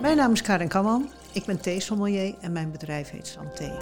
Mijn 0.00 0.16
naam 0.16 0.32
is 0.32 0.42
Karin 0.42 0.68
Kamman. 0.68 1.10
Ik 1.32 1.44
ben 1.44 1.60
theesommelier 1.60 2.34
en 2.40 2.52
mijn 2.52 2.70
bedrijf 2.70 3.10
heet 3.10 3.26
Santé. 3.26 3.76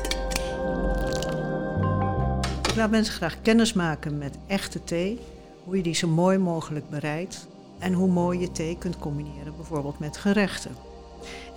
Ik 2.69 2.77
laat 2.77 2.91
mensen 2.91 3.15
graag 3.15 3.43
kennis 3.43 3.73
maken 3.73 4.19
met 4.19 4.39
echte 4.47 4.85
thee, 4.85 5.21
hoe 5.65 5.77
je 5.77 5.83
die 5.83 5.95
zo 5.95 6.09
mooi 6.09 6.39
mogelijk 6.39 6.91
bereidt 6.91 7.47
en 7.79 7.93
hoe 7.93 8.09
mooi 8.09 8.41
je 8.41 8.53
thee 8.53 8.79
kunt 8.79 8.99
combineren, 8.99 9.57
bijvoorbeeld 9.57 9.99
met 9.99 10.17
gerechten. 10.17 10.77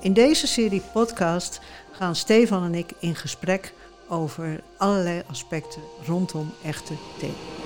In 0.01 0.13
deze 0.13 0.47
serie 0.47 0.81
podcast 0.93 1.61
gaan 1.91 2.15
Stefan 2.15 2.63
en 2.63 2.75
ik 2.75 2.93
in 2.99 3.15
gesprek 3.15 3.73
over 4.07 4.63
allerlei 4.77 5.23
aspecten 5.27 5.81
rondom 6.05 6.51
echte 6.63 6.93
thee. 7.19 7.60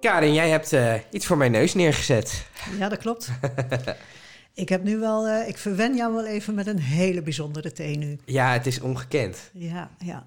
Karin, 0.00 0.34
jij 0.34 0.48
hebt 0.48 0.72
uh, 0.72 0.94
iets 1.10 1.26
voor 1.26 1.36
mijn 1.36 1.50
neus 1.50 1.74
neergezet. 1.74 2.46
Ja, 2.78 2.88
dat 2.88 2.98
klopt. 2.98 3.30
ik 4.54 4.68
heb 4.68 4.82
nu 4.82 4.98
wel, 4.98 5.28
uh, 5.28 5.48
ik 5.48 5.58
verwen 5.58 5.96
jou 5.96 6.14
wel 6.14 6.26
even 6.26 6.54
met 6.54 6.66
een 6.66 6.80
hele 6.80 7.22
bijzondere 7.22 7.72
thee 7.72 7.96
nu. 7.96 8.18
Ja, 8.24 8.52
het 8.52 8.66
is 8.66 8.80
ongekend. 8.80 9.50
Ja, 9.52 9.90
ja. 9.98 10.26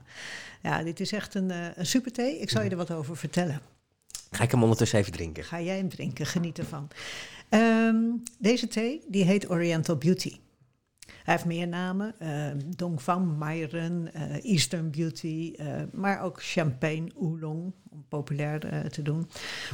Ja, 0.61 0.83
dit 0.83 0.99
is 0.99 1.11
echt 1.11 1.35
een, 1.35 1.49
uh, 1.49 1.65
een 1.75 1.85
super 1.85 2.11
thee. 2.11 2.39
Ik 2.39 2.49
zal 2.49 2.61
je 2.61 2.69
er 2.69 2.75
wat 2.75 2.91
over 2.91 3.17
vertellen. 3.17 3.61
Ga 4.31 4.43
ik 4.43 4.51
hem 4.51 4.61
ondertussen 4.61 4.99
even 4.99 5.11
drinken? 5.11 5.43
Ga 5.43 5.61
jij 5.61 5.77
hem 5.77 5.89
drinken, 5.89 6.25
geniet 6.25 6.57
ervan. 6.57 6.87
Um, 7.49 8.23
deze 8.39 8.67
thee, 8.67 9.01
die 9.07 9.23
heet 9.23 9.49
Oriental 9.49 9.95
Beauty. 9.95 10.37
Hij 11.23 11.33
heeft 11.33 11.45
meer 11.45 11.67
namen, 11.67 12.15
uh, 12.21 12.47
Dong 12.75 13.01
Van 13.01 13.37
Myron, 13.37 14.09
uh, 14.15 14.45
Eastern 14.45 14.91
Beauty, 14.91 15.53
uh, 15.59 15.81
maar 15.91 16.21
ook 16.21 16.43
Champagne 16.43 17.11
Oolong, 17.15 17.73
om 17.89 18.05
populair 18.09 18.89
te 18.89 19.01
doen. 19.01 19.29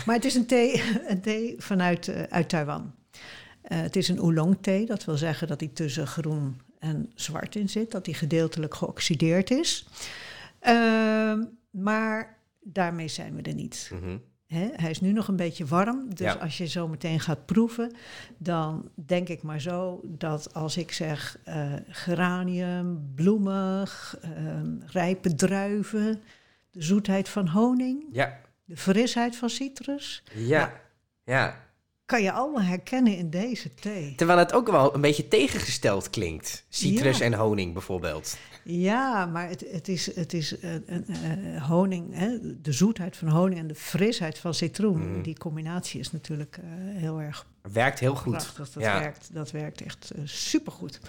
Maar 0.05 0.15
het 0.15 0.25
is 0.25 0.35
een 0.35 0.45
thee, 0.45 0.83
een 1.07 1.21
thee 1.21 1.55
vanuit 1.57 2.09
uit 2.29 2.49
Taiwan. 2.49 2.93
het 3.61 3.95
is 3.95 4.07
een 4.07 4.21
oolong 4.21 4.57
thee, 4.61 4.85
dat 4.85 5.05
wil 5.05 5.17
zeggen 5.17 5.47
dat 5.47 5.59
hij 5.59 5.69
tussen 5.73 6.07
groen 6.07 6.61
en 6.79 7.11
zwart 7.15 7.55
in 7.55 7.69
zit, 7.69 7.91
dat 7.91 8.05
hij 8.05 8.15
gedeeltelijk 8.15 8.75
geoxideerd 8.75 9.51
is. 9.51 9.87
Ehm, 10.59 11.43
maar 11.69 12.37
daarmee 12.61 13.07
zijn 13.07 13.35
we 13.35 13.41
er 13.41 13.53
niet. 13.53 13.91
Mm. 14.01 14.21
He, 14.47 14.69
hij 14.75 14.89
is 14.89 15.01
nu 15.01 15.11
nog 15.11 15.27
een 15.27 15.35
beetje 15.35 15.65
warm, 15.65 16.15
dus 16.15 16.33
ja. 16.33 16.39
als 16.39 16.57
je 16.57 16.67
zo 16.67 16.87
meteen 16.87 17.19
gaat 17.19 17.45
proeven, 17.45 17.95
dan 18.37 18.89
denk 18.95 19.27
ik 19.27 19.43
maar 19.43 19.61
zo 19.61 20.01
dat 20.03 20.53
als 20.53 20.77
ik 20.77 20.91
zeg 20.91 21.37
uh, 21.47 21.73
geranium, 21.87 23.11
bloemig, 23.15 24.19
uh, 24.23 24.61
rijpe 24.85 25.35
druiven, 25.35 26.21
de 26.71 26.81
zoetheid 26.81 27.29
van 27.29 27.47
honing, 27.47 28.05
ja. 28.11 28.39
de 28.65 28.77
frisheid 28.77 29.35
van 29.35 29.49
citrus. 29.49 30.23
Ja, 30.33 30.59
nou, 30.59 30.71
ja. 31.23 31.66
Kan 32.07 32.23
je 32.23 32.31
allemaal 32.31 32.61
herkennen 32.61 33.17
in 33.17 33.29
deze 33.29 33.73
thee. 33.73 34.13
Terwijl 34.15 34.39
het 34.39 34.53
ook 34.53 34.69
wel 34.69 34.95
een 34.95 35.01
beetje 35.01 35.27
tegengesteld 35.27 36.09
klinkt. 36.09 36.65
Citrus 36.69 37.17
ja. 37.17 37.25
en 37.25 37.33
honing 37.33 37.73
bijvoorbeeld. 37.73 38.37
Ja, 38.63 39.25
maar 39.25 39.49
het, 39.49 39.65
het 39.71 39.87
is, 39.87 40.15
het 40.15 40.33
is 40.33 40.61
uh, 40.61 40.73
uh, 40.73 41.63
honing, 41.63 42.13
hè? 42.13 42.37
de 42.61 42.71
zoetheid 42.71 43.17
van 43.17 43.27
honing 43.27 43.59
en 43.59 43.67
de 43.67 43.75
frisheid 43.75 44.39
van 44.39 44.53
citroen. 44.53 45.15
Mm. 45.15 45.21
Die 45.21 45.37
combinatie 45.37 45.99
is 45.99 46.11
natuurlijk 46.11 46.57
uh, 46.57 46.65
heel 46.99 47.21
erg. 47.21 47.45
Werkt 47.71 47.99
heel 47.99 48.15
goed. 48.15 48.31
Prachtig. 48.31 48.71
Dat, 48.71 48.83
ja. 48.83 48.99
werkt, 48.99 49.29
dat 49.33 49.51
werkt 49.51 49.81
echt 49.81 50.11
supergoed. 50.23 50.99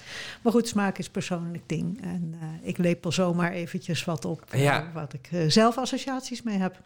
Maar 0.42 0.52
goed, 0.52 0.68
smaak 0.68 0.98
is 0.98 1.08
persoonlijk 1.08 1.62
ding. 1.66 2.02
En 2.02 2.38
ik 2.62 2.78
lepel 2.78 3.12
zomaar 3.12 3.52
eventjes 3.52 4.04
wat 4.04 4.24
op 4.24 4.44
ja. 4.54 4.90
wat 4.94 5.12
ik 5.12 5.28
zelf 5.48 5.78
associaties 5.78 6.42
mee 6.42 6.58
heb. 6.58 6.80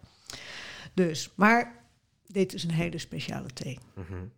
Dus, 0.95 1.31
maar 1.35 1.81
dit 2.27 2.55
is 2.55 2.65
een 2.65 2.71
hele 2.71 2.99
speciale 2.99 3.49
thee. 3.53 3.79
Mm 3.95 4.05
-hmm. 4.09 4.33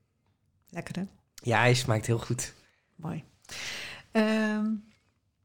Lekker 0.69 0.97
hè? 0.97 1.05
Ja, 1.35 1.59
hij 1.59 1.75
smaakt 1.75 2.07
heel 2.07 2.19
goed. 2.19 2.55
Mooi. 2.97 3.25
Um, 4.13 4.85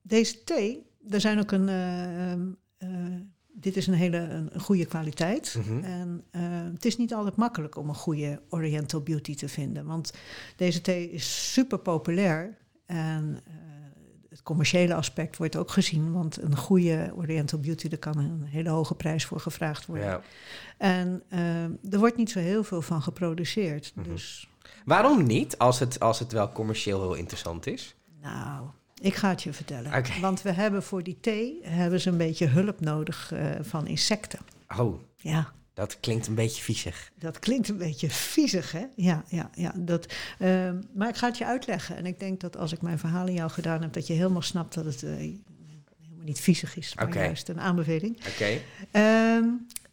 deze 0.01 0.43
thee, 0.43 0.85
er 1.09 1.21
zijn 1.21 1.39
ook 1.39 1.51
een. 1.51 1.67
Uh, 1.67 2.33
uh, 2.89 3.15
dit 3.53 3.77
is 3.77 3.87
een 3.87 3.93
hele 3.93 4.17
een 4.17 4.59
goede 4.59 4.85
kwaliteit. 4.85 5.55
Mhm. 5.57 5.73
Mm 5.73 5.83
-hmm. 5.83 5.83
En 5.83 6.23
uh, 6.31 6.73
het 6.73 6.85
is 6.85 6.97
niet 6.97 7.13
altijd 7.13 7.35
makkelijk 7.35 7.75
om 7.75 7.89
een 7.89 7.95
goede 7.95 8.41
Oriental 8.49 9.01
Beauty 9.01 9.35
te 9.35 9.49
vinden. 9.49 9.85
Want 9.85 10.13
deze 10.55 10.81
thee 10.81 11.11
is 11.11 11.53
super 11.53 11.79
populair. 11.79 12.57
En 12.85 13.43
het 14.29 14.43
commerciële 14.43 14.93
aspect 14.93 15.37
wordt 15.37 15.55
ook 15.55 15.71
gezien. 15.71 16.11
Want 16.11 16.41
een 16.41 16.57
goede 16.57 17.11
Oriental 17.15 17.59
Beauty, 17.59 17.87
daar 17.87 17.99
kan 17.99 18.17
een 18.17 18.43
hele 18.43 18.69
hoge 18.69 18.95
prijs 18.95 19.25
voor 19.25 19.39
gevraagd 19.39 19.85
worden. 19.85 20.05
Ja. 20.05 20.21
En 20.77 21.23
uh, 21.29 21.63
er 21.93 21.99
wordt 21.99 22.17
niet 22.17 22.31
zo 22.31 22.39
heel 22.39 22.63
veel 22.63 22.81
van 22.81 23.01
geproduceerd. 23.01 23.91
Mhm. 23.95 24.09
Dus, 24.09 24.49
Waarom 24.85 25.23
niet, 25.23 25.57
als 25.57 25.79
het, 25.79 25.99
als 25.99 26.19
het 26.19 26.31
wel 26.31 26.51
commercieel 26.51 27.01
heel 27.01 27.13
interessant 27.13 27.67
is? 27.67 27.95
nou, 28.21 28.67
ik 29.01 29.15
ga 29.15 29.29
het 29.29 29.43
je 29.43 29.53
vertellen. 29.53 30.03
Want 30.21 30.41
we 30.41 30.51
hebben 30.51 30.83
voor 30.83 31.03
die 31.03 31.17
thee 31.19 31.59
hebben 31.63 32.01
ze 32.01 32.09
een 32.09 32.17
beetje 32.17 32.45
hulp 32.47 32.79
nodig 32.79 33.31
uh, 33.33 33.49
van 33.61 33.87
insecten. 33.87 34.39
Oh, 34.77 35.01
Ja, 35.15 35.51
dat 35.79 35.99
klinkt 35.99 36.27
een 36.27 36.35
beetje 36.35 36.63
viezig. 36.63 37.11
dat 37.15 37.39
klinkt 37.39 37.69
een 37.69 37.77
beetje 37.77 38.09
viezig, 38.09 38.71
hè? 38.71 38.85
Ja, 38.95 39.23
ja, 39.27 39.49
ja. 39.53 39.73
Dat, 39.75 40.13
uh, 40.39 40.71
maar 40.93 41.09
ik 41.09 41.15
ga 41.15 41.27
het 41.27 41.37
je 41.37 41.45
uitleggen. 41.45 41.95
En 41.95 42.05
ik 42.05 42.19
denk 42.19 42.39
dat 42.39 42.57
als 42.57 42.71
ik 42.71 42.81
mijn 42.81 42.99
verhaal 42.99 43.27
in 43.27 43.33
jou 43.33 43.49
gedaan 43.49 43.81
heb, 43.81 43.93
dat 43.93 44.07
je 44.07 44.13
helemaal 44.13 44.41
snapt 44.41 44.73
dat 44.73 44.85
het 44.85 45.03
uh, 45.03 45.09
helemaal 45.09 46.23
niet 46.23 46.39
viezig 46.39 46.77
is, 46.77 46.95
maar 46.95 47.13
juist 47.13 47.49
een 47.49 47.59
aanbeveling. 47.59 48.17
Oké. 48.27 48.59
Ehm, 48.91 49.45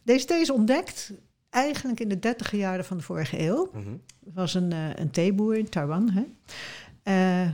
deze 0.03 0.25
thee 0.25 0.41
is 0.41 0.49
ontdekt 0.49 1.11
eigenlijk 1.49 1.99
in 1.99 2.09
de 2.09 2.19
dertiger 2.19 2.59
jaren 2.59 2.85
van 2.85 2.97
de 2.97 3.03
vorige 3.03 3.39
eeuw. 3.39 3.69
Mhm. 3.73 3.89
Er 4.25 4.33
was 4.33 4.53
een, 4.53 4.71
uh, 4.73 4.95
een 4.95 5.11
theeboer 5.11 5.57
in 5.57 5.69
Taiwan. 5.69 6.09
Hè? 6.09 6.21
Uh, 6.23 7.51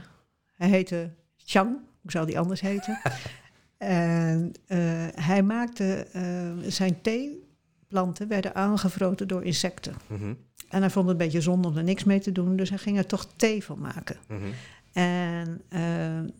hij 0.56 0.70
heette 0.70 1.10
Chang, 1.38 1.78
hoe 2.02 2.12
zou 2.12 2.26
die 2.26 2.40
anders 2.40 2.62
heten? 2.62 3.02
en 3.78 4.54
hij 5.16 5.44
maakte 5.44 6.08
zijn 6.68 7.02
theeplanten 7.94 8.28
werden 8.28 8.56
aangevroten 8.56 9.28
door 9.28 9.44
insecten. 9.44 9.94
Mhm. 10.08 10.34
En 10.70 10.82
hij 10.82 10.90
vond 10.90 11.08
het 11.08 11.20
een 11.20 11.26
beetje 11.26 11.42
zonde 11.42 11.68
om 11.68 11.78
er 11.78 11.84
niks 11.84 12.04
mee 12.04 12.20
te 12.20 12.32
doen, 12.32 12.56
dus 12.56 12.70
hij 12.70 12.78
ging 12.78 12.98
er 12.98 13.06
toch 13.06 13.28
thee 13.36 13.64
van 13.64 13.80
maken. 13.80 14.18
Mhm. 14.28 14.40
En 14.94 15.62
uh, 15.70 15.82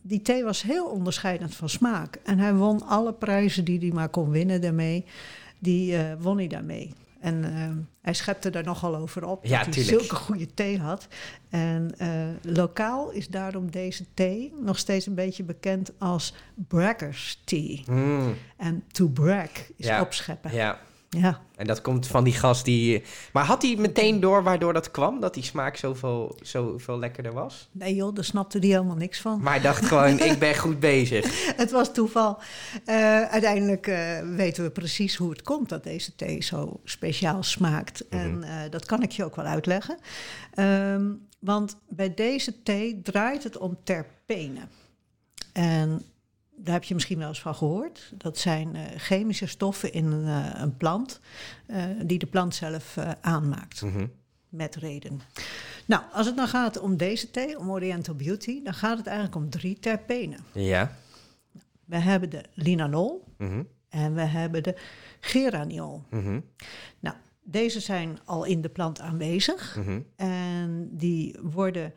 die 0.02 0.22
thee 0.22 0.44
was 0.44 0.62
heel 0.62 0.86
onderscheidend 0.86 1.56
van 1.56 1.70
smaak. 1.70 2.20
En 2.24 2.40
hij 2.40 2.54
won 2.54 2.82
alle 2.88 3.14
prijzen 3.14 3.66
die 3.66 3.80
hij 3.80 3.92
maar 3.92 4.10
kon 4.10 4.30
winnen 4.30 4.62
daarmee. 4.62 5.06
Die 5.60 5.94
uh, 5.94 6.02
won 6.20 6.38
hij 6.38 6.48
daarmee. 6.48 6.94
En 7.20 7.44
uh, 7.44 7.50
hij 8.02 8.14
schepte 8.14 8.50
daar 8.50 8.64
nogal 8.64 8.96
over 8.96 9.26
op. 9.26 9.46
Ja, 9.46 9.64
dat 9.64 9.76
hij 9.76 9.84
tuurlijk. 9.84 10.00
zulke 10.00 10.16
goede 10.16 10.54
thee 10.54 10.80
had. 10.80 11.08
En 11.50 11.96
lokaal 12.42 13.12
is 13.12 13.28
daarom 13.28 13.72
deze 13.72 14.06
thee 14.14 14.54
nog 14.62 14.78
steeds 14.78 15.06
een 15.06 15.16
beetje 15.16 15.44
bekend 15.44 15.92
als 15.98 16.34
braggers 16.68 17.42
tea. 17.46 17.78
Mm. 17.86 18.36
En 18.58 18.84
to 18.92 19.08
brag 19.08 19.50
is 19.78 19.86
Ja. 19.86 20.02
opscheppen. 20.02 20.54
Ja, 20.54 20.80
Ja. 21.18 21.42
en 21.56 21.68
dat 21.68 21.82
komt 21.82 22.08
van 22.08 22.24
die 22.24 22.34
gast 22.34 22.66
die... 22.66 23.04
Maar 23.34 23.46
had 23.46 23.62
hij 23.62 23.76
meteen 23.76 24.20
door 24.20 24.44
waardoor 24.44 24.74
dat 24.74 24.92
kwam? 24.92 25.20
Dat 25.20 25.34
die 25.34 25.44
smaak 25.44 25.76
zoveel, 25.76 26.38
zoveel 26.42 27.00
lekkerder 27.00 27.34
was? 27.34 27.70
Nee 27.72 27.96
joh, 27.96 28.16
daar 28.16 28.24
snapte 28.24 28.58
hij 28.58 28.68
helemaal 28.68 28.96
niks 28.96 29.22
van. 29.22 29.40
Maar 29.42 29.54
hij 29.54 29.62
dacht 29.62 29.86
gewoon, 29.86 30.20
ik 30.20 30.40
ben 30.40 30.56
goed 30.56 30.80
bezig. 30.80 31.26
Het 31.62 31.72
was 31.72 31.94
toeval. 31.94 32.38
Uh, 32.86 33.22
uiteindelijk 33.22 33.88
uh, 33.88 34.20
weten 34.36 34.64
we 34.64 34.70
precies 34.70 35.16
hoe 35.16 35.30
het 35.30 35.42
komt 35.42 35.70
dat 35.70 35.84
deze 35.84 36.16
thee 36.16 36.44
zo 36.44 36.80
speciaal 36.84 37.44
smaakt. 37.44 38.06
Mhm. 38.10 38.20
En 38.20 38.42
uh, 38.42 38.50
dat 38.70 38.86
kan 38.86 39.04
ik 39.04 39.12
je 39.12 39.24
ook 39.24 39.36
wel 39.36 39.46
uitleggen. 39.46 39.98
Um, 40.60 41.28
want 41.40 41.78
bij 41.90 42.14
deze 42.14 42.64
thee 42.64 43.02
draait 43.02 43.44
het 43.44 43.58
om 43.58 43.78
terpenen. 43.84 44.70
En 45.54 46.02
daar 46.64 46.74
heb 46.74 46.84
je 46.84 46.94
misschien 46.94 47.18
wel 47.18 47.28
eens 47.28 47.42
van 47.42 47.56
gehoord. 47.56 48.14
Dat 48.18 48.38
zijn 48.38 48.76
uh, 48.76 48.82
chemische 48.98 49.46
stoffen 49.48 49.94
in 49.94 50.06
uh, 50.06 50.50
een 50.54 50.78
plant 50.78 51.20
uh, 51.68 51.86
die 52.06 52.20
de 52.20 52.26
plant 52.26 52.56
zelf 52.56 52.98
aanmaakt. 53.22 53.82
Mhm. 53.82 54.08
Met 54.50 54.76
reden. 54.76 55.22
Nou, 55.86 56.04
als 56.12 56.26
het 56.26 56.36
dan 56.36 56.48
gaat 56.48 56.80
om 56.80 56.98
deze 56.98 57.32
thee, 57.32 57.60
om 57.60 57.72
Oriental 57.72 58.16
Beauty, 58.16 58.64
dan 58.64 58.74
gaat 58.74 58.98
het 58.98 59.08
eigenlijk 59.08 59.36
om 59.36 59.50
drie 59.50 59.80
terpenen. 59.80 60.40
Ja. 60.54 60.96
We 61.86 61.98
hebben 61.98 62.30
de 62.30 62.44
linalol 62.54 63.24
Mhm. 63.38 63.64
en 63.90 64.14
we 64.14 64.22
hebben 64.22 64.64
de 64.64 64.76
geraniol. 65.20 66.04
Mhm. 66.10 66.40
Nou, 67.00 67.16
deze 67.44 67.80
zijn 67.80 68.20
al 68.26 68.44
in 68.44 68.62
de 68.62 68.70
plant 68.70 69.00
aanwezig 69.00 69.80
en 70.16 70.90
die 70.92 71.36
worden 71.42 71.94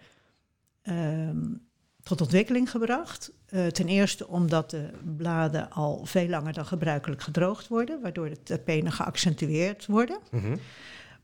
um, 0.82 1.66
tot 2.02 2.20
ontwikkeling 2.20 2.70
gebracht. 2.70 3.32
Uh, 3.50 3.66
ten 3.66 3.88
eerste 3.88 4.28
omdat 4.28 4.70
de 4.70 4.90
bladen 5.16 5.70
al 5.70 6.04
veel 6.04 6.28
langer 6.28 6.52
dan 6.52 6.66
gebruikelijk 6.66 7.22
gedroogd 7.22 7.68
worden, 7.68 8.00
waardoor 8.02 8.28
de 8.28 8.42
terpenen 8.42 8.92
geaccentueerd 8.92 9.86
worden. 9.86 10.18
Mhm. 10.30 10.56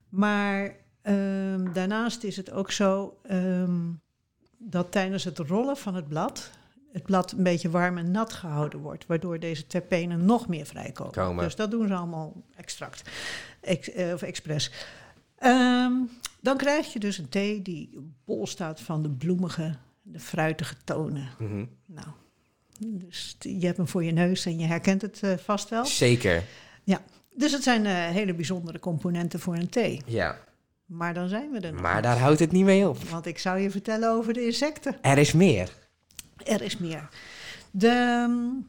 Maar 0.09 0.77
um, 1.03 1.73
daarnaast 1.73 2.23
is 2.25 2.37
het 2.37 2.51
ook 2.51 2.71
zo 2.71 3.19
um, 3.31 4.01
dat 4.59 4.93
tijdens 4.93 5.25
het 5.25 5.39
rollen 5.39 5.77
van 5.77 5.95
het 5.95 6.09
blad 6.09 6.51
het 6.93 7.03
blad 7.03 7.33
een 7.33 7.43
beetje 7.43 7.71
warm 7.71 7.99
en 7.99 8.11
nat 8.11 8.33
gehouden 8.33 8.81
wordt, 8.81 9.07
waardoor 9.07 9.39
deze 9.39 9.67
terpenen 9.67 10.25
nog 10.25 10.49
meer 10.49 10.67
vrijkomen. 10.67 11.13
Komen. 11.13 11.45
Dus 11.45 11.57
dat 11.57 11.71
doen 11.71 11.89
ze 11.89 11.95
allemaal 11.95 12.43
extract, 12.57 13.11
ex, 13.61 13.91
eh, 13.91 14.13
of 14.13 14.23
expres. 14.23 14.71
Ehm, 15.37 15.93
dan 16.41 16.57
krijg 16.57 16.93
je 16.93 16.99
dus 16.99 17.19
een 17.19 17.29
thee 17.29 17.63
die 17.63 18.13
bol 18.25 18.47
staat 18.47 18.81
van 18.81 19.03
de 19.03 19.11
bloemige, 19.11 19.75
de 20.03 20.21
fruitige 20.21 20.75
tonen. 20.85 21.29
Mhm. 21.39 21.65
Nou, 21.87 22.07
dus 22.79 23.37
je 23.39 23.67
hebt 23.67 23.77
hem 23.77 23.89
voor 23.89 24.05
je 24.05 24.13
neus 24.13 24.47
en 24.47 24.59
je 24.59 24.67
herkent 24.67 25.03
het 25.03 25.23
eh, 25.23 25.37
vast 25.37 25.69
wel. 25.69 25.87
Zeker, 25.87 26.45
Dus 27.37 27.53
het 27.53 27.63
zijn 27.63 27.87
eh, 27.87 27.93
hele 27.93 28.35
bijzondere 28.35 28.79
componenten 28.79 29.41
voor 29.41 29.55
een 29.57 29.69
thee. 29.69 30.03
ja. 30.07 30.39
Maar 30.87 31.15
dan 31.15 31.29
zijn 31.29 31.51
we 31.51 31.61
er 31.61 31.73
nog. 31.73 31.81
Maar 31.81 32.03
daar 32.03 32.19
houdt 32.19 32.39
het 32.39 32.53
niet 32.53 32.65
mee 32.65 32.89
op. 32.89 32.99
Want 33.03 33.27
ik 33.27 33.39
zou 33.39 33.59
je 33.59 33.71
vertellen 33.71 34.11
over 34.11 34.33
de 34.33 34.45
insecten. 34.45 34.97
Er 35.03 35.19
is 35.19 35.33
meer. 35.33 35.73
Er 36.45 36.63
is 36.63 36.79
meer. 36.79 37.09
De 37.71 38.25
um, 38.29 38.69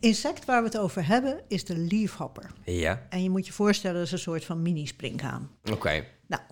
insect 0.00 0.44
waar 0.44 0.60
we 0.62 0.66
het 0.68 0.78
over 0.78 1.06
hebben 1.06 1.40
is 1.48 1.64
de 1.64 1.76
leafhopper. 1.76 2.50
Ja, 2.64 3.06
En 3.08 3.22
je 3.22 3.30
moet 3.30 3.46
je 3.46 3.52
voorstellen, 3.52 3.96
dat 3.96 4.06
is 4.06 4.12
een 4.12 4.18
soort 4.18 4.44
van 4.44 4.62
mini-springhaan. 4.62 5.50
oké. 5.72 6.04
Nou, 6.26 6.42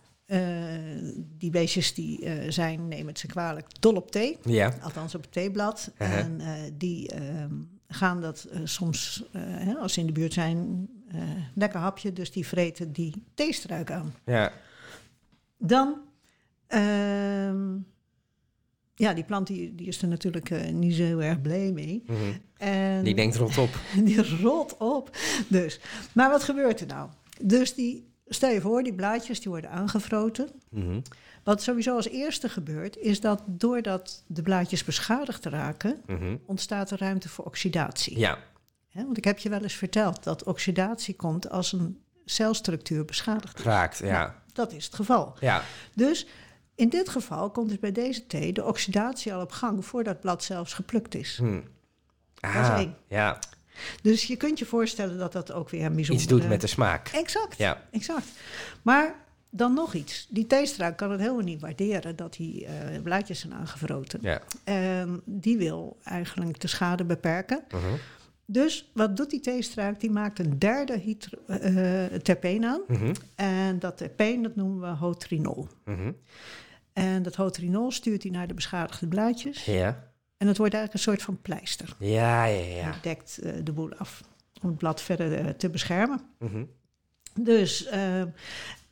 die 1.38 1.50
beestjes 1.50 1.94
die 1.94 2.24
eh, 2.24 2.50
zijn, 2.50 2.88
neem 2.88 3.06
het 3.06 3.18
ze 3.18 3.26
kwalijk, 3.26 3.66
dol 3.80 3.94
op 3.94 4.10
thee. 4.10 4.38
Ja, 4.44 4.74
Althans 4.82 5.14
op 5.14 5.22
het 5.22 5.32
theeblad. 5.32 5.90
En 5.96 6.40
eh, 6.40 6.52
die 6.78 7.08
ehm, 7.08 7.54
gaan 7.88 8.20
dat 8.20 8.44
eh, 8.52 8.60
soms, 8.64 9.24
eh, 9.32 9.42
hè, 9.44 9.74
als 9.74 9.92
ze 9.92 10.00
in 10.00 10.06
de 10.06 10.12
buurt 10.12 10.32
zijn, 10.32 10.88
eh, 11.12 11.20
lekker 11.54 11.80
hapje. 11.80 12.12
Dus 12.12 12.30
die 12.32 12.46
vreten 12.46 12.92
die 12.92 13.22
theestruik 13.34 13.90
aan. 13.90 14.14
ja. 14.24 14.52
Dan, 15.58 15.96
ehm, 16.66 17.74
ja, 18.94 19.14
die 19.14 19.24
plant 19.24 19.46
die, 19.46 19.74
die 19.74 19.86
is 19.86 20.02
er 20.02 20.08
natuurlijk 20.08 20.50
eh, 20.50 20.72
niet 20.72 20.94
zo 20.94 21.02
heel 21.02 21.22
erg 21.22 21.40
blij 21.40 21.72
mee. 21.72 22.02
Mhm. 22.06 22.18
En 22.56 23.04
Die 23.04 23.14
denkt 23.14 23.36
rot 23.36 23.58
op. 23.58 23.70
die 24.04 24.40
rolt 24.40 24.76
op. 24.76 25.16
Dus, 25.48 25.80
maar 26.12 26.30
wat 26.30 26.42
gebeurt 26.42 26.80
er 26.80 26.86
nou? 26.86 27.10
Dus 27.42 27.74
die, 27.74 28.11
stel 28.34 28.50
je 28.50 28.60
voor, 28.60 28.82
die 28.82 28.94
blaadjes 28.94 29.40
die 29.40 29.50
worden 29.50 29.70
aangevroten. 29.70 30.48
Mhm. 30.70 31.00
Wat 31.44 31.62
sowieso 31.62 31.96
als 31.96 32.08
eerste 32.08 32.48
gebeurt, 32.48 32.96
is 32.96 33.20
dat 33.20 33.42
doordat 33.46 34.24
de 34.26 34.42
blaadjes 34.42 34.84
beschadigd 34.84 35.44
raken, 35.44 36.00
Mhm. 36.06 36.36
ontstaat 36.46 36.90
er 36.90 36.98
ruimte 36.98 37.28
voor 37.28 37.44
oxidatie. 37.44 38.18
Ja, 38.18 38.38
want 38.94 39.16
ik 39.16 39.24
heb 39.24 39.38
je 39.38 39.48
wel 39.48 39.62
eens 39.62 39.74
verteld 39.74 40.22
dat 40.24 40.44
oxidatie 40.44 41.14
komt 41.16 41.50
als 41.50 41.72
een 41.72 42.00
celstructuur 42.24 43.04
beschadigd 43.04 43.58
raakt, 43.60 43.98
ja. 43.98 44.42
Dat 44.52 44.72
is 44.72 44.84
het 44.84 44.94
geval. 44.94 45.36
Ja, 45.40 45.62
Dus 45.94 46.26
in 46.74 46.88
dit 46.88 47.08
geval 47.08 47.50
komt 47.50 47.68
dus 47.68 47.78
bij 47.78 47.92
deze 47.92 48.26
thee 48.26 48.52
de 48.52 48.64
oxidatie 48.64 49.34
al 49.34 49.40
op 49.40 49.50
gang 49.52 49.84
voordat 49.86 50.12
het 50.12 50.22
blad 50.22 50.44
zelfs 50.44 50.72
geplukt 50.74 51.14
is. 51.14 51.36
hm. 51.36 51.56
is 51.56 51.60
Ah, 52.40 52.74
één. 52.78 52.96
ja. 53.08 53.38
Dus 54.02 54.24
je 54.24 54.36
kunt 54.36 54.58
je 54.58 54.64
voorstellen 54.66 55.18
dat 55.18 55.32
dat 55.32 55.52
ook 55.52 55.70
weer 55.70 55.84
een 55.84 55.94
bijzonder... 55.94 56.22
Iets 56.24 56.32
doet 56.32 56.48
met 56.48 56.60
de 56.60 56.66
smaak. 56.66 57.08
Exact, 57.08 57.58
Ja, 57.58 57.82
exact. 57.90 58.26
Maar 58.82 59.14
dan 59.50 59.74
nog 59.74 59.94
iets. 59.94 60.26
Die 60.30 60.46
theestruik 60.46 60.96
kan 60.96 61.10
het 61.10 61.20
helemaal 61.20 61.42
niet 61.44 61.60
waarderen 61.60 62.16
dat 62.16 62.32
die 62.32 62.66
eh, 62.66 63.02
blaadjes 63.02 63.40
zijn 63.40 63.54
aangevroten. 63.54 64.18
ja. 64.22 64.40
Ehm, 64.64 65.16
die 65.24 65.56
wil 65.56 65.98
eigenlijk 66.04 66.60
de 66.60 66.68
schade 66.68 67.04
beperken. 67.04 67.64
Mhm. 67.70 67.82
Dus 68.46 68.90
wat 68.94 69.16
doet 69.16 69.30
die 69.30 69.40
theestruik? 69.40 70.00
Die 70.00 70.10
maakt 70.10 70.38
een 70.38 70.58
derde 70.58 70.98
hydro- 70.98 71.38
eh, 71.46 72.04
terpeen 72.18 72.64
aan. 72.64 72.80
Mhm. 72.88 73.14
En 73.34 73.78
dat 73.78 73.96
terpeen, 73.96 74.42
dat 74.42 74.56
noemen 74.56 74.80
we 74.80 74.96
hotrinol. 74.96 75.68
Mhm. 75.84 76.12
En 76.92 77.22
dat 77.22 77.34
hotrinol 77.34 77.90
stuurt 77.90 78.22
hij 78.22 78.32
naar 78.32 78.46
de 78.46 78.54
beschadigde 78.54 79.06
blaadjes. 79.06 79.64
Ja. 79.64 80.10
En 80.42 80.48
het 80.48 80.58
wordt 80.58 80.74
eigenlijk 80.74 80.92
een 80.92 81.12
soort 81.12 81.22
van 81.22 81.38
pleister. 81.42 81.96
Ja, 81.98 82.44
ja, 82.44 82.76
ja. 82.76 82.94
Dekt 83.02 83.38
eh, 83.38 83.52
de 83.64 83.72
boel 83.72 83.94
af 83.94 84.22
om 84.62 84.68
het 84.68 84.78
blad 84.78 85.02
verder 85.02 85.34
eh, 85.34 85.46
te 85.48 85.70
beschermen. 85.70 86.20
Mhm. 86.38 86.64
Dus, 87.40 87.86
eh, 87.86 88.20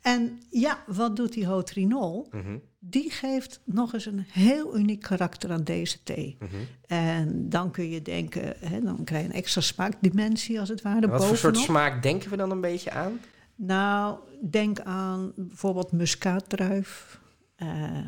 en 0.01 0.41
ja, 0.49 0.83
wat 0.87 1.15
doet 1.15 1.33
die 1.33 1.47
hotrinol? 1.47 2.27
Mhm. 2.31 2.57
Die 2.79 3.11
geeft 3.11 3.61
nog 3.63 3.93
eens 3.93 4.05
een 4.05 4.25
heel 4.27 4.77
uniek 4.77 5.01
karakter 5.01 5.51
aan 5.51 5.63
deze 5.63 6.03
thee. 6.03 6.37
Mhm. 6.39 6.55
En 6.87 7.49
dan 7.49 7.71
kun 7.71 7.89
je 7.89 8.01
denken, 8.01 8.53
hè, 8.59 8.81
dan 8.81 9.03
krijg 9.03 9.23
je 9.23 9.29
een 9.29 9.35
extra 9.35 9.61
smaakdimensie 9.61 10.59
als 10.59 10.69
het 10.69 10.81
ware 10.81 11.07
Wat 11.07 11.25
voor 11.25 11.37
soort 11.37 11.53
bovenop. 11.53 11.75
smaak 11.75 12.03
denken 12.03 12.29
we 12.29 12.37
dan 12.37 12.51
een 12.51 12.61
beetje 12.61 12.91
aan? 12.91 13.19
Nou, 13.55 14.17
denk 14.49 14.79
aan 14.79 15.31
bijvoorbeeld 15.35 15.91
muskaatdruif, 15.91 17.19
eh 17.55 17.99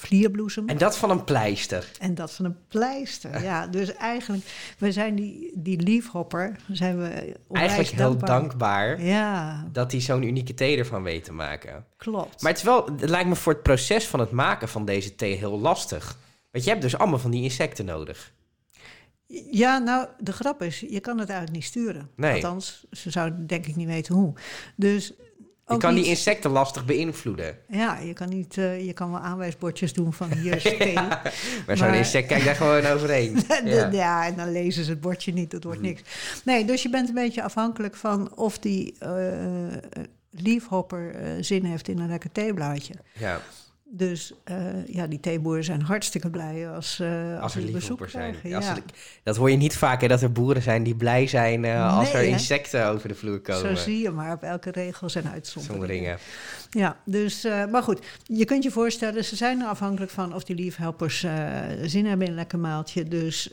vlierbloesem. 0.00 0.68
En 0.68 0.78
dat 0.78 0.96
van 0.96 1.10
een 1.10 1.24
pleister. 1.24 1.90
En 1.98 2.14
dat 2.14 2.32
van 2.32 2.44
een 2.44 2.56
pleister. 2.68 3.42
Ja, 3.42 3.66
dus 3.76 3.94
eigenlijk, 3.94 4.74
we 4.78 4.92
zijn 4.92 5.14
die, 5.14 5.52
die 5.54 5.80
leafhopper, 5.80 6.56
zijn 6.68 6.98
we 6.98 7.36
Eigenlijk 7.52 7.88
heel 7.88 8.08
dankbaar. 8.08 8.40
dankbaar 8.40 9.02
Ja, 9.02 9.68
dat 9.72 9.92
hij 9.92 10.00
zo'n 10.00 10.22
unieke 10.22 10.54
thee 10.54 10.76
ervan 10.78 11.02
weet 11.02 11.24
te 11.24 11.32
maken. 11.32 11.84
klopt. 11.96 12.42
Maar 12.42 12.50
het, 12.50 12.60
is 12.60 12.66
wel, 12.66 12.84
het 12.84 13.10
lijkt 13.10 13.28
me 13.28 13.36
voor 13.36 13.52
het 13.52 13.62
proces 13.62 14.06
van 14.06 14.20
het 14.20 14.30
maken 14.30 14.68
van 14.68 14.84
deze 14.84 15.14
thee 15.14 15.34
heel 15.34 15.58
lastig. 15.60 16.18
Want 16.50 16.64
je 16.64 16.70
hebt 16.70 16.82
dus 16.82 16.96
allemaal 16.96 17.18
van 17.18 17.30
die 17.30 17.42
insecten 17.42 17.84
nodig. 17.84 18.32
Ja, 19.50 19.78
nou, 19.78 20.08
de 20.18 20.32
grap 20.32 20.62
is, 20.62 20.80
je 20.80 21.00
kan 21.00 21.18
het 21.18 21.28
eigenlijk 21.28 21.58
niet 21.58 21.68
sturen. 21.68 22.10
Nee. 22.16 22.34
Althans, 22.34 22.86
ze 22.90 23.10
zouden 23.10 23.46
denk 23.46 23.66
ik 23.66 23.76
niet 23.76 23.86
weten 23.86 24.14
hoe. 24.14 24.32
Dus 24.76 25.12
Je 25.74 25.78
kan 25.78 25.94
niet- 25.94 26.02
die 26.04 26.12
insecten 26.12 26.50
lastig 26.50 26.84
beïnvloeden. 26.84 27.56
Ja, 27.68 27.98
je 27.98 28.12
kan, 28.12 28.28
niet, 28.28 28.56
eh, 28.58 28.86
je 28.86 28.92
kan 28.92 29.10
wel 29.10 29.20
aanwijsbordjes 29.20 29.92
doen 29.92 30.12
van 30.12 30.32
hier 30.32 30.56
is 30.56 30.62
thee. 30.62 30.94
Maar 31.66 31.76
zo'n 31.76 31.94
insect 31.94 32.26
kijkt 32.26 32.44
daar 32.44 32.54
gewoon 32.54 32.84
overheen. 32.86 33.34
De- 33.48 33.60
Ja. 33.64 33.88
ja. 33.92 34.26
en 34.26 34.36
dan 34.36 34.52
lezen 34.52 34.84
ze 34.84 34.90
het 34.90 35.00
bordje 35.00 35.32
niet, 35.32 35.50
dat 35.50 35.64
wordt 35.64 35.78
Mhm. 35.78 35.88
niks. 35.88 36.02
Nee, 36.44 36.64
dus 36.64 36.82
je 36.82 36.90
bent 36.90 37.08
een 37.08 37.14
beetje 37.14 37.42
afhankelijk 37.42 37.96
van 37.96 38.36
of 38.36 38.58
die 38.58 38.94
leafhopper 40.30 41.14
eh, 41.14 41.30
zin 41.40 41.64
heeft 41.64 41.88
in 41.88 41.98
een 41.98 42.08
lekker 42.08 42.32
theeblaadje. 42.32 42.94
Ja, 43.18 43.40
Dus 43.92 44.32
eh, 44.44 44.86
ja, 44.86 45.06
die 45.06 45.20
theeboeren 45.20 45.64
zijn 45.64 45.82
hartstikke 45.82 46.30
blij 46.30 46.70
als, 46.70 47.00
eh 47.00 47.32
als, 47.32 47.42
als 47.42 47.64
er 47.64 47.72
bezoek 47.72 48.08
zijn. 48.08 48.30
krijgen. 48.38 48.54
Als 48.56 48.64
Ja. 48.66 48.76
er- 48.76 48.82
dat 49.22 49.36
hoor 49.36 49.50
je 49.50 49.56
niet 49.56 49.76
vaak, 49.76 50.00
hè, 50.00 50.08
dat 50.08 50.22
er 50.22 50.32
boeren 50.32 50.62
zijn 50.62 50.82
die 50.82 50.94
blij 50.94 51.26
zijn 51.26 51.64
eh, 51.64 51.98
als 51.98 52.12
er 52.12 52.18
hè? 52.18 52.24
insecten 52.24 52.86
over 52.86 53.08
de 53.08 53.14
vloer 53.14 53.40
Zo 53.44 53.52
komen. 53.62 53.76
zie 53.78 54.02
je 54.02 54.10
maar, 54.10 54.32
op 54.32 54.42
elke 54.42 54.70
regel 54.70 55.08
zijn 55.08 55.28
uitzonderingen. 55.28 55.80
Zonderingen. 55.88 56.18
Ja, 56.70 56.96
dus, 57.04 57.46
maar 57.70 57.82
goed, 57.82 58.00
je 58.22 58.44
kunt 58.44 58.62
je 58.62 58.70
voorstellen, 58.70 59.24
ze 59.24 59.36
zijn 59.36 59.60
er 59.60 59.66
afhankelijk 59.66 60.10
van 60.12 60.34
of 60.34 60.44
die 60.44 60.56
liefhelpers 60.56 61.20
zin 61.82 62.06
hebben 62.06 62.26
in 62.26 62.32
een 62.32 62.38
lekker 62.38 62.58
maaltje. 62.58 63.04
Dus 63.04 63.50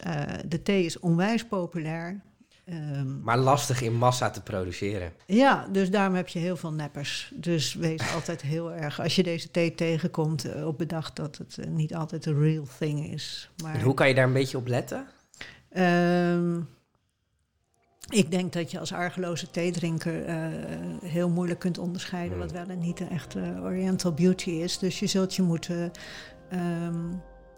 de 0.48 0.62
thee 0.64 0.86
is 0.86 1.00
onwijs 1.00 1.46
populair. 1.46 2.22
Ehm, 2.68 3.22
Maar 3.22 3.38
lastig 3.38 3.82
in 3.82 3.94
massa 3.94 4.30
te 4.30 4.42
produceren. 4.42 5.12
ja, 5.26 5.68
dus 5.72 5.90
daarom 5.90 6.16
heb 6.16 6.28
je 6.28 6.40
heel 6.40 6.58
veel 6.58 6.72
neppers. 6.74 7.32
Dus 7.36 7.74
wees 7.74 8.14
altijd 8.14 8.42
heel 8.42 8.74
erg, 8.74 9.00
als 9.02 9.16
je 9.16 9.24
deze 9.24 9.52
thee 9.52 9.76
tegenkomt, 9.76 10.46
eh, 10.46 10.68
op 10.68 10.78
bedacht 10.78 11.16
dat 11.16 11.38
het 11.38 11.58
eh, 11.58 11.68
niet 11.70 11.96
altijd 11.96 12.24
de 12.24 12.40
real 12.40 12.66
thing 12.80 13.14
is. 13.14 13.50
Maar, 13.64 13.76
En 13.76 13.82
hoe 13.82 13.94
kan 13.94 14.08
je 14.08 14.14
daar 14.14 14.26
een 14.28 14.34
beetje 14.34 14.58
op 14.58 14.68
letten? 14.68 15.08
Ehm, 15.70 16.60
ik 18.10 18.32
denk 18.32 18.54
dat 18.54 18.72
je 18.72 18.80
als 18.80 18.94
argeloze 18.94 19.50
theedrinker 19.52 20.26
eh, 20.26 20.36
heel 21.04 21.30
moeilijk 21.30 21.60
kunt 21.60 21.78
onderscheiden 21.78 22.38
wat 22.38 22.52
wel 22.52 22.68
en 22.68 22.80
niet 22.80 23.00
een 23.00 23.10
echte 23.10 23.60
Oriental 23.62 24.14
Beauty 24.14 24.50
is. 24.50 24.78
Dus 24.78 25.00
je 25.00 25.08
zult 25.08 25.36
je 25.36 25.42
moeten 25.42 25.92
ehm, 26.50 27.06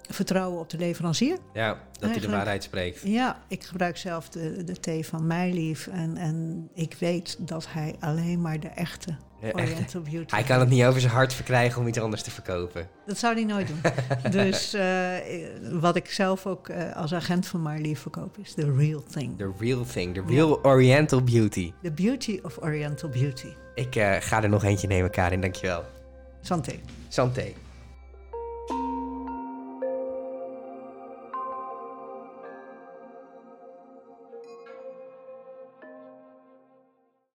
vertrouwen 0.10 0.60
op 0.60 0.70
de 0.70 0.78
leverancier. 0.78 1.38
Ja, 1.54 1.78
dat 2.00 2.10
hij 2.10 2.20
de 2.20 2.30
waarheid 2.30 2.64
spreekt. 2.64 3.02
Ja, 3.04 3.42
ik 3.48 3.64
gebruik 3.64 3.98
zelf 3.98 4.30
de, 4.30 4.64
de 4.64 4.80
thee 4.80 5.06
van 5.06 5.28
Meilief 5.28 5.88
en, 5.88 6.18
en 6.18 6.70
ik 6.74 6.96
weet 7.00 7.38
dat 7.40 7.68
hij 7.70 7.96
alleen 8.00 8.42
maar 8.42 8.60
de 8.60 8.68
echte. 8.68 9.16
Oriental 9.42 10.02
Beauty 10.02 10.36
Hij 10.36 10.44
kan 10.44 10.60
het 10.60 10.70
niet 10.70 10.84
over 10.84 11.02
zijn 11.02 11.14
hart 11.14 11.34
verkrijgen 11.34 11.82
om 11.82 11.88
iets 11.88 12.00
anders 12.00 12.22
te 12.22 12.32
verkopen. 12.32 12.88
Dat 13.06 13.18
zou 13.18 13.34
hij 13.34 13.44
nooit 13.44 13.68
doen. 13.68 13.82
dus 14.42 14.74
eh, 14.74 15.16
wat 15.72 15.96
ik 15.96 16.12
zelf 16.12 16.46
ook 16.46 16.70
eh, 16.70 16.96
als 16.96 17.14
agent 17.14 17.48
van 17.48 17.62
Meilief 17.62 18.00
verkoop 18.00 18.38
is 18.38 18.54
the 18.54 18.76
real 18.76 19.04
thing. 19.04 19.38
The 19.38 19.52
real 19.60 19.86
thing, 19.86 20.14
the 20.14 20.24
real 20.28 20.64
Oriental 20.64 21.24
beauty. 21.24 21.74
The 21.82 21.92
beauty 21.92 22.40
of 22.44 22.58
Oriental 22.58 23.10
beauty. 23.10 23.54
Ik 23.76 23.96
eh, 23.96 24.16
ga 24.20 24.44
er 24.44 24.50
nog 24.50 24.64
eentje 24.64 24.88
nemen, 24.88 25.12
Karin, 25.12 25.42
dankjewel. 25.42 25.84
Santé. 26.42 26.74
Santé. 27.08 27.54